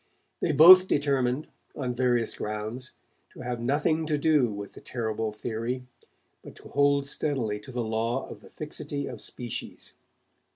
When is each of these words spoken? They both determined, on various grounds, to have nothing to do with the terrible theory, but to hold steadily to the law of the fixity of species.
They 0.39 0.51
both 0.51 0.87
determined, 0.87 1.45
on 1.75 1.93
various 1.93 2.33
grounds, 2.33 2.93
to 3.33 3.41
have 3.41 3.59
nothing 3.61 4.07
to 4.07 4.17
do 4.17 4.51
with 4.51 4.73
the 4.73 4.81
terrible 4.81 5.31
theory, 5.31 5.85
but 6.43 6.55
to 6.55 6.69
hold 6.69 7.05
steadily 7.05 7.59
to 7.59 7.71
the 7.71 7.83
law 7.83 8.27
of 8.27 8.39
the 8.39 8.49
fixity 8.49 9.05
of 9.05 9.21
species. 9.21 9.93